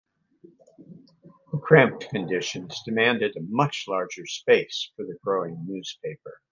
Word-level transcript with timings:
The 1.51 1.59
cramped 1.59 2.09
conditions 2.09 2.81
demanded 2.85 3.35
a 3.37 3.41
much 3.41 3.85
larger 3.87 4.25
space 4.25 4.89
for 4.95 5.05
the 5.05 5.15
growing 5.23 5.63
newspaper. 5.67 6.39